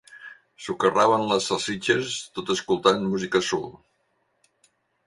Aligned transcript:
Socarraven 0.67 1.27
les 1.33 1.49
salsitxes 1.51 2.17
tot 2.39 2.51
escoltant 2.57 3.07
música 3.13 3.45
soul. 3.53 3.73